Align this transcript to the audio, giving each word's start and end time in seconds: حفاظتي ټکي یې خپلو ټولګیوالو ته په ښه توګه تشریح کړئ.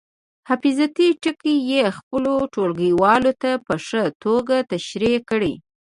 حفاظتي 0.49 1.07
ټکي 1.23 1.55
یې 1.71 1.83
خپلو 1.97 2.33
ټولګیوالو 2.53 3.31
ته 3.41 3.51
په 3.65 3.73
ښه 3.85 4.03
توګه 4.23 4.55
تشریح 4.71 5.17
کړئ. 5.29 5.53